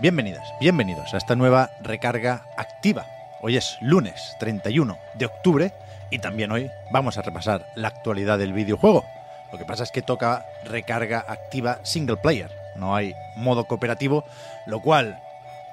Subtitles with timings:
[0.00, 3.04] Bienvenidas, bienvenidos a esta nueva recarga activa.
[3.42, 5.72] Hoy es lunes 31 de octubre
[6.08, 9.04] y también hoy vamos a repasar la actualidad del videojuego.
[9.50, 14.24] Lo que pasa es que toca recarga activa single player, no hay modo cooperativo,
[14.66, 15.20] lo cual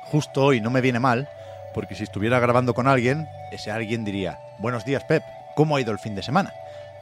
[0.06, 1.30] justo hoy no me viene mal,
[1.76, 5.22] porque si estuviera grabando con alguien, ese alguien diría, buenos días Pep,
[5.56, 6.52] ¿cómo ha ido el fin de semana?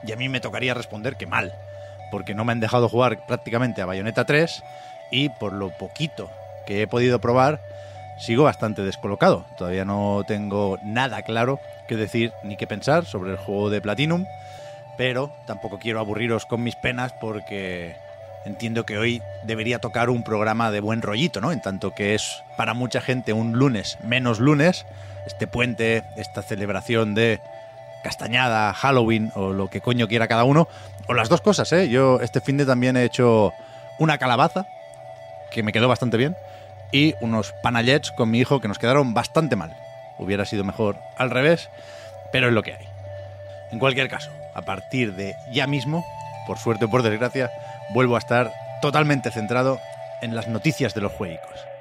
[0.05, 1.53] Y a mí me tocaría responder que mal,
[2.11, 4.61] porque no me han dejado jugar prácticamente a Bayonetta 3
[5.09, 6.29] y por lo poquito
[6.65, 7.59] que he podido probar,
[8.19, 9.45] sigo bastante descolocado.
[9.57, 14.25] Todavía no tengo nada claro que decir ni que pensar sobre el juego de Platinum,
[14.97, 17.95] pero tampoco quiero aburriros con mis penas porque
[18.45, 21.51] entiendo que hoy debería tocar un programa de buen rollito, ¿no?
[21.51, 24.85] En tanto que es para mucha gente un lunes menos lunes,
[25.25, 27.39] este puente, esta celebración de
[28.03, 30.67] Castañada, Halloween o lo que coño quiera cada uno,
[31.07, 31.87] o las dos cosas, ¿eh?
[31.89, 33.53] Yo este fin de también he hecho
[33.97, 34.65] una calabaza,
[35.53, 36.35] que me quedó bastante bien,
[36.91, 39.75] y unos panallets con mi hijo que nos quedaron bastante mal.
[40.17, 41.69] Hubiera sido mejor al revés,
[42.31, 42.87] pero es lo que hay.
[43.71, 46.05] En cualquier caso, a partir de ya mismo,
[46.45, 47.51] por suerte o por desgracia,
[47.93, 49.79] vuelvo a estar totalmente centrado
[50.21, 51.72] en las noticias de los juegos.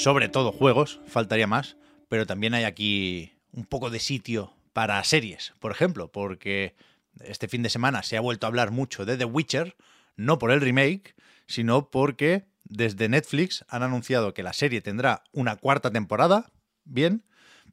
[0.00, 1.76] Sobre todo juegos, faltaría más,
[2.08, 6.74] pero también hay aquí un poco de sitio para series, por ejemplo, porque
[7.22, 9.76] este fin de semana se ha vuelto a hablar mucho de The Witcher,
[10.16, 11.14] no por el remake,
[11.46, 16.50] sino porque desde Netflix han anunciado que la serie tendrá una cuarta temporada,
[16.84, 17.26] bien,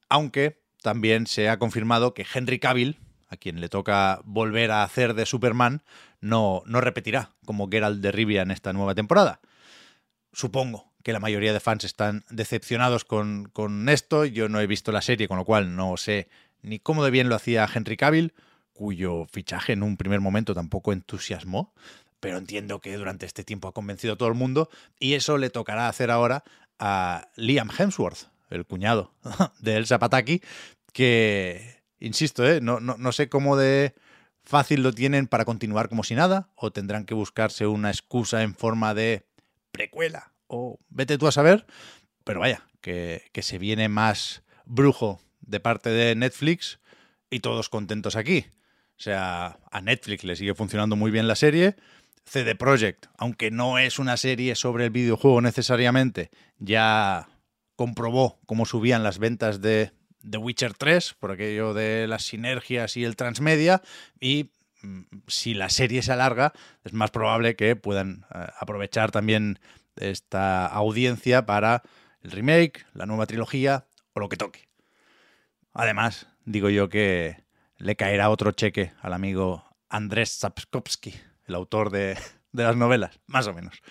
[0.10, 3.00] aunque también se ha confirmado que Henry Cavill,
[3.30, 5.82] a quien le toca volver a hacer de Superman,
[6.20, 9.40] no, no repetirá como Geralt de Rivia en esta nueva temporada.
[10.34, 14.26] Supongo que la mayoría de fans están decepcionados con, con esto.
[14.26, 16.28] Yo no he visto la serie, con lo cual no sé
[16.62, 18.34] ni cómo de bien lo hacía Henry Cavill,
[18.74, 21.74] cuyo fichaje en un primer momento tampoco entusiasmó,
[22.20, 24.70] pero entiendo que durante este tiempo ha convencido a todo el mundo
[25.00, 26.44] y eso le tocará hacer ahora
[26.80, 29.14] a Liam Hemsworth, el cuñado
[29.60, 30.42] de Elsa Pataki,
[30.94, 32.62] que, insisto, ¿eh?
[32.62, 33.94] no, no, no sé cómo de
[34.44, 38.56] fácil lo tienen para continuar como si nada, o tendrán que buscarse una excusa en
[38.56, 39.26] forma de
[39.72, 41.66] precuela, o vete tú a saber,
[42.24, 46.80] pero vaya, que, que se viene más brujo de parte de Netflix
[47.30, 48.46] y todos contentos aquí.
[48.98, 51.76] O sea, a Netflix le sigue funcionando muy bien la serie.
[52.26, 57.30] CD Projekt, aunque no es una serie sobre el videojuego necesariamente, ya
[57.78, 59.92] comprobó cómo subían las ventas de
[60.30, 63.82] The Witcher 3 por aquello de las sinergias y el transmedia
[64.20, 66.54] y mm, si la serie se alarga
[66.84, 69.60] es más probable que puedan eh, aprovechar también
[70.00, 71.84] esta audiencia para
[72.22, 74.68] el remake, la nueva trilogía o lo que toque.
[75.74, 77.46] Además, digo yo que
[77.78, 81.14] le caerá otro cheque al amigo Andrés Sapkowski,
[81.46, 82.18] el autor de,
[82.52, 83.82] las novelas, más o menos.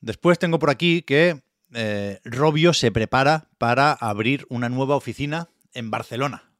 [0.00, 1.42] Después tengo por aquí que
[1.74, 6.54] eh, Robio se prepara para abrir una nueva oficina en Barcelona.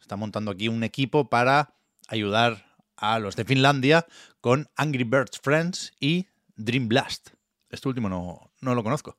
[0.00, 1.74] Está montando aquí un equipo para
[2.08, 4.06] ayudar a los de Finlandia
[4.40, 6.26] con Angry Birds Friends y
[6.56, 7.35] Dream Blast.
[7.76, 9.16] Este último no, no lo conozco.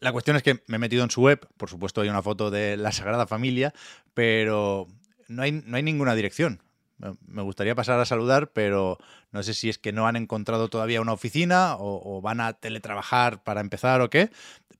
[0.00, 2.50] La cuestión es que me he metido en su web, por supuesto hay una foto
[2.50, 3.72] de la Sagrada Familia,
[4.14, 4.88] pero
[5.28, 6.62] no hay, no hay ninguna dirección.
[7.26, 8.98] Me gustaría pasar a saludar, pero
[9.30, 12.54] no sé si es que no han encontrado todavía una oficina o, o, van a
[12.54, 14.30] teletrabajar para empezar o qué.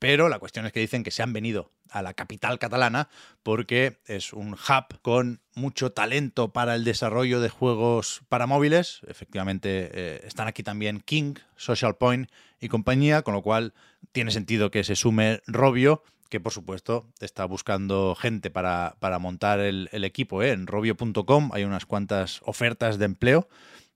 [0.00, 3.08] Pero la cuestión es que dicen que se han venido a la capital catalana
[3.42, 9.00] porque es un hub con mucho talento para el desarrollo de juegos para móviles.
[9.06, 12.30] Efectivamente, eh, están aquí también King, Social Point
[12.60, 13.74] y compañía, con lo cual
[14.12, 19.60] tiene sentido que se sume Robio, que por supuesto está buscando gente para, para montar
[19.60, 20.42] el, equipo.
[20.42, 20.52] ¿eh?
[20.52, 23.48] En robio.com hay unas cuantas ofertas de empleo.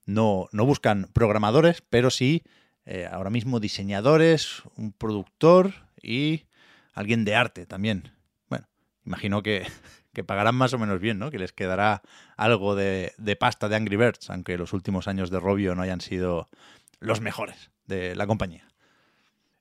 [0.05, 2.43] No, no buscan programadores, pero sí
[2.85, 5.73] eh, ahora mismo diseñadores, un productor
[6.03, 6.45] y
[6.93, 8.13] alguien de arte también.
[8.49, 8.69] Bueno,
[9.05, 9.67] imagino que,
[10.13, 11.31] que pagarán más o menos bien, ¿no?
[11.31, 12.03] Que les quedará
[12.37, 16.01] algo de, de, pasta de Angry Birds, aunque los últimos años de Robio no hayan
[16.01, 16.49] sido
[16.99, 18.69] los mejores de la compañía.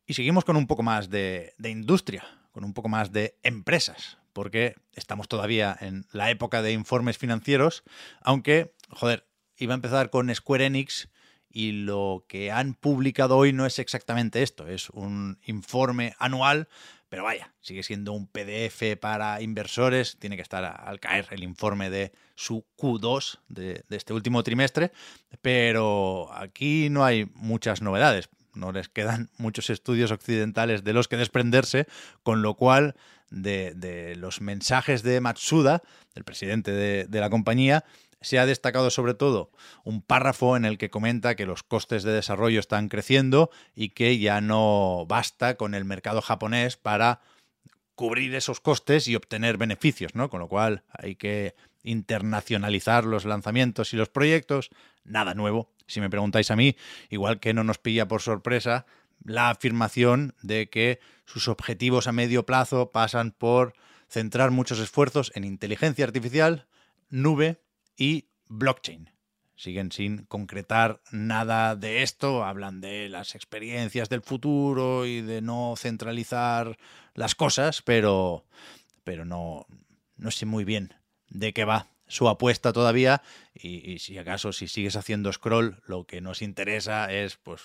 [0.06, 4.18] Y seguimos con un poco más de, de industria, con un poco más de empresas,
[4.34, 7.84] porque estamos todavía en la época de informes financieros,
[8.22, 9.28] aunque, joder,
[9.58, 11.10] iba a empezar con Square Enix
[11.50, 16.68] y lo que han publicado hoy no es exactamente esto, es un informe anual,
[17.12, 21.90] pero vaya, sigue siendo un PDF para inversores, tiene que estar al caer el informe
[21.90, 24.94] de su Q2 de, este último trimestre,
[25.42, 31.18] pero aquí no hay muchas novedades no les quedan muchos estudios occidentales de los que
[31.18, 31.86] desprenderse,
[32.24, 32.96] con lo cual
[33.30, 35.84] de, los mensajes de Matsuda,
[36.16, 37.84] el presidente de, de la compañía,
[38.22, 39.52] se ha destacado sobre todo
[39.84, 44.18] un párrafo en el que comenta que los costes de desarrollo están creciendo y que
[44.20, 47.22] ya no basta con el mercado japonés para
[47.96, 50.30] cubrir esos costes y obtener beneficios, ¿no?
[50.30, 54.70] Con lo cual hay que internacionalizar los lanzamientos y los proyectos.
[55.04, 56.76] Nada nuevo, si me preguntáis a mí,
[57.10, 58.86] igual que no nos pilla por sorpresa
[59.24, 63.74] la afirmación de que sus objetivos a medio plazo pasan por
[64.10, 66.68] centrar muchos esfuerzos en inteligencia artificial,
[67.10, 67.62] nube
[67.98, 69.10] y blockchain.
[69.56, 75.76] Siguen sin concretar nada de esto, hablan de las experiencias del futuro y de no
[75.78, 76.78] centralizar
[77.14, 78.46] las cosas, pero,
[79.04, 79.68] pero no,
[80.18, 80.96] no sé muy bien
[81.30, 83.22] de qué va su apuesta todavía
[83.54, 87.62] y, si acaso si sigues haciendo scroll lo que nos interesa es pues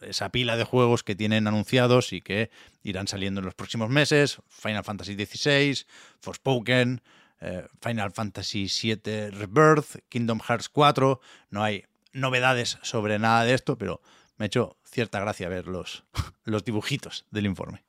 [0.00, 2.50] esa pila de juegos que tienen anunciados y que
[2.82, 5.86] irán saliendo en los próximos meses Final Fantasy XVI,
[6.20, 7.02] Forspoken,
[7.40, 11.20] eh, Final Fantasy VII Rebirth, Kingdom Hearts 4
[11.50, 14.00] no hay novedades sobre nada de esto pero
[14.36, 16.04] me ha hecho cierta gracia ver los,
[16.44, 17.84] los dibujitos del informe.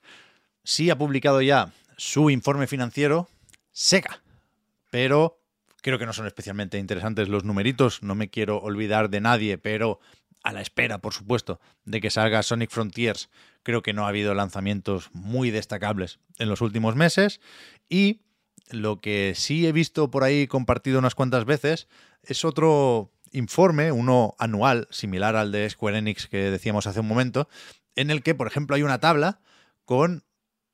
[0.64, 3.30] Sí ha publicado ya su informe financiero
[3.72, 4.22] Sega
[4.90, 5.40] pero
[5.82, 10.00] creo que no son especialmente interesantes los numeritos, no me quiero olvidar de nadie, pero
[10.44, 13.30] a la espera, por supuesto, de que salga Sonic Frontiers,
[13.64, 17.42] creo que no ha habido lanzamientos muy destacables en los últimos meses.
[17.90, 18.22] Y
[18.70, 21.88] lo que sí he visto por ahí compartido unas cuantas veces
[22.24, 27.48] es otro informe, uno anual, similar al de Square Enix que decíamos hace un momento,
[27.96, 29.42] en el que, por ejemplo, hay una tabla
[29.86, 30.24] con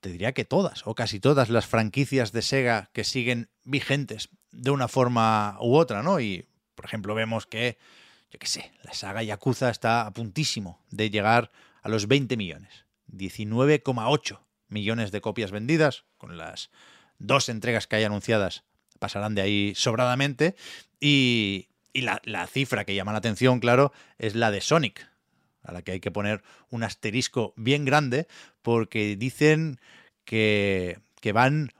[0.06, 4.69] te diría que todas o casi todas las franquicias de Sega que siguen vigentes de
[4.69, 6.19] una forma u otra, ¿no?
[6.19, 7.80] Y, por ejemplo, vemos que,
[8.30, 11.51] yo qué sé, la saga Yakuza está a puntísimo de llegar
[11.81, 12.86] a los 20 millones.
[13.12, 16.69] 19,8 millones de copias vendidas, con las
[17.19, 18.63] dos entregas que hay anunciadas
[19.00, 20.56] pasarán de ahí sobradamente.
[21.00, 25.07] Y, y la, la cifra que llama la atención, claro, es la de Sonic,
[25.63, 28.27] a la que hay que poner un asterisco bien grande,
[28.62, 29.79] porque dicen
[30.23, 31.71] que, que van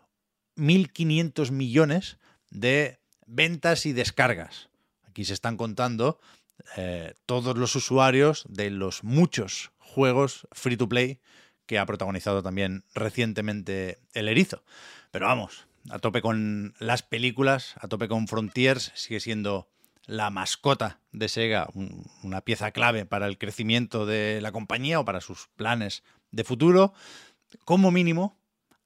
[0.57, 2.17] 1.500 millones
[2.49, 4.69] de ventas y descargas.
[5.03, 6.19] Aquí se están contando
[6.77, 11.19] eh, todos los usuarios de los muchos juegos free to play
[11.65, 14.63] que ha protagonizado también recientemente El Erizo.
[15.12, 19.69] Pero vamos, a tope con las películas, a tope con Frontiers, sigue siendo
[20.05, 21.67] la mascota de Sega,
[22.24, 26.93] una pieza clave para el crecimiento de la compañía o para sus planes de futuro,
[27.63, 28.38] como mínimo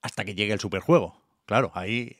[0.01, 1.21] hasta que llegue el superjuego.
[1.45, 2.15] Claro, ahí,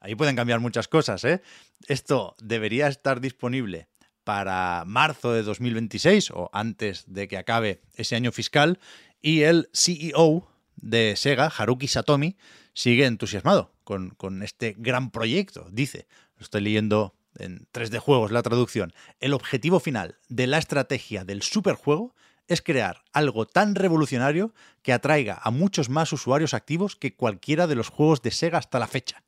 [0.00, 1.24] ahí pueden cambiar muchas cosas.
[1.24, 1.42] ¿eh?
[1.86, 3.88] Esto debería estar disponible
[4.24, 8.78] para marzo de 2026 o antes de que acabe ese año fiscal
[9.22, 12.36] y el CEO de Sega, Haruki Satomi,
[12.72, 15.66] sigue entusiasmado con, este gran proyecto.
[15.70, 21.24] Dice, lo estoy leyendo en 3D Juegos la traducción, el objetivo final de la estrategia
[21.24, 22.14] del superjuego
[22.48, 27.76] es crear algo tan revolucionario que atraiga a muchos más usuarios activos que cualquiera de
[27.76, 29.22] los juegos de Sega hasta la fecha.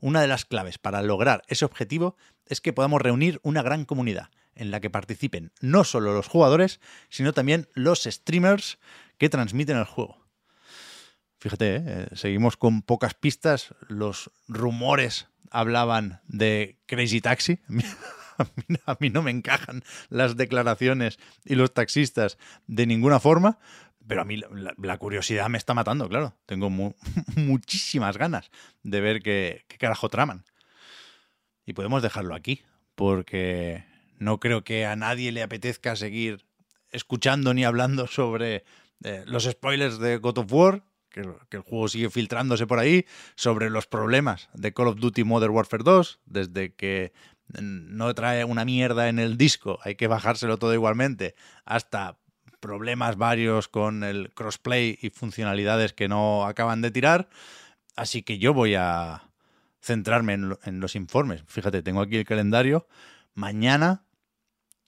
[0.00, 4.30] Una de las claves para lograr ese objetivo es que podamos reunir una gran comunidad
[4.54, 8.78] en la que participen no solo los jugadores, sino también los streamers
[9.18, 10.28] que transmiten el juego.
[11.38, 12.08] Fíjate, ¿eh?
[12.14, 17.60] seguimos con pocas pistas, los rumores hablaban de Crazy Taxi.
[18.86, 23.58] A mí, no me encajan las declaraciones y los taxistas de ninguna forma,
[24.06, 24.40] pero a mí
[24.76, 26.36] la, curiosidad me está matando, claro.
[26.46, 26.70] Tengo
[27.36, 28.52] muchísimas ganas
[28.84, 30.44] de ver qué, carajo traman.
[31.66, 32.62] Y podemos dejarlo aquí,
[32.94, 33.84] porque
[34.18, 36.46] no creo que a nadie le apetezca seguir
[36.92, 38.64] escuchando ni hablando sobre
[39.04, 43.70] eh, los spoilers de God of War, que, el juego sigue filtrándose por ahí, sobre
[43.70, 47.12] los problemas de Call of Duty Modern Warfare 2, desde que
[47.60, 52.18] no trae una mierda en el disco, hay que bajárselo todo igualmente, hasta
[52.60, 57.28] problemas varios con el crossplay y funcionalidades que no acaban de tirar.
[57.96, 59.30] Así que yo voy a
[59.80, 61.42] centrarme en, los informes.
[61.46, 62.86] Fíjate, tengo aquí el calendario.
[63.34, 64.04] Mañana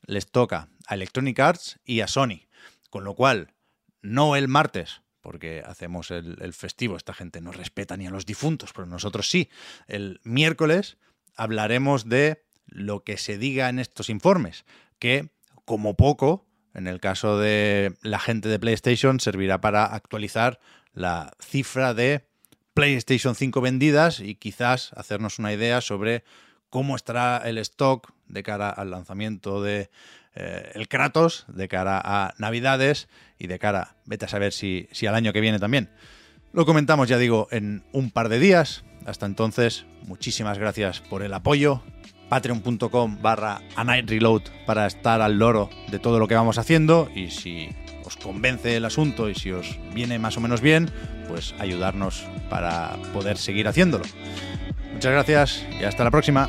[0.07, 2.47] les toca a Electronic Arts y a Sony.
[2.90, 3.55] Con lo cual,
[4.02, 8.73] no el martes, porque hacemos el, festivo, esta gente no respeta ni a los difuntos,
[8.73, 9.50] pero nosotros sí.
[9.87, 10.97] El miércoles
[11.37, 14.64] hablaremos de lo que se diga en estos informes,
[14.99, 15.30] que
[15.64, 20.61] como poco, en el caso de la gente de PlayStation, servirá para actualizar
[20.92, 22.26] la cifra de
[22.75, 26.25] PlayStation 5 vendidas y quizás hacernos una idea sobre
[26.71, 29.90] cómo estará el stock de cara al lanzamiento de
[30.34, 33.08] eh, el Kratos, de cara a Navidades
[33.38, 35.90] y de cara, vete a saber si, si al año que viene también.
[36.52, 38.84] Lo comentamos, ya digo, en un par de días.
[39.06, 41.82] Hasta entonces, muchísimas gracias por el apoyo.
[42.28, 47.10] Patreon.com barra a Night Reload para estar al loro de todo lo que vamos haciendo
[47.14, 47.68] y si
[48.04, 50.90] os convence el asunto y si os viene más o menos bien,
[51.28, 54.04] pues ayudarnos para poder seguir haciéndolo.
[54.92, 56.49] Muchas gracias y hasta la próxima.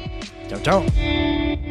[0.50, 1.71] Chao, chao.